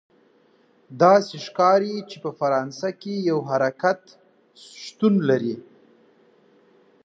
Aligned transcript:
داسې 1.01 1.35
ښکاري 1.45 1.95
چې 2.09 2.17
په 2.23 2.29
فرانسه 2.39 2.89
کې 3.01 3.13
یو 3.29 3.39
حرکت 3.49 4.01
شتون 4.83 5.13
لري. 5.29 5.55